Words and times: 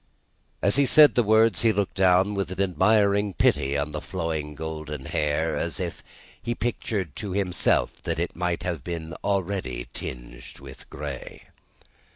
As 0.63 0.77
he 0.77 0.87
said 0.87 1.13
the 1.13 1.21
words 1.21 1.61
he 1.61 1.71
looked 1.71 1.93
down, 1.97 2.33
with 2.33 2.49
an 2.51 2.59
admiring 2.59 3.33
pity, 3.35 3.77
on 3.77 3.91
the 3.91 4.01
flowing 4.01 4.55
golden 4.55 5.05
hair; 5.05 5.55
as 5.55 5.79
if 5.79 6.01
he 6.41 6.55
pictured 6.55 7.15
to 7.17 7.33
himself 7.33 8.01
that 8.01 8.17
it 8.17 8.35
might 8.35 8.63
have 8.63 8.83
been 8.83 9.13
already 9.23 9.89
tinged 9.93 10.57
with 10.59 10.89
grey. 10.89 11.43